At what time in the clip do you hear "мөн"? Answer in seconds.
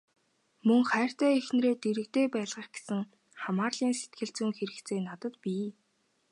0.67-0.81